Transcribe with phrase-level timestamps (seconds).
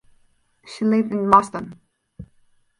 [0.65, 1.79] She lived in Boston.